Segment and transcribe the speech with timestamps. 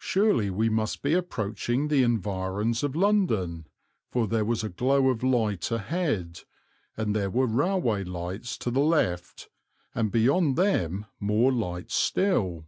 [0.00, 3.64] Surely we must be approaching the environs of London,
[4.10, 6.40] for there was a glow of light ahead,
[6.96, 9.48] and there were railway lights to the left,
[9.94, 12.64] and beyond them more lights still.